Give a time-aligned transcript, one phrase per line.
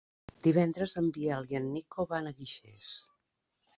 [0.45, 2.93] Divendres en Biel i en Nico van a Guixers.